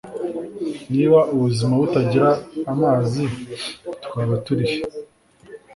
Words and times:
Niba 0.93 1.19
ubuzima 1.33 1.73
butagira 1.81 2.29
amazi 2.73 3.23
twaba 4.05 4.35
turihe 4.45 4.77